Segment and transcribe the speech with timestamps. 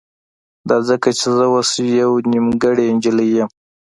[0.69, 3.49] دا ځکه چې زه اوس يوه نيمګړې نجلۍ يم.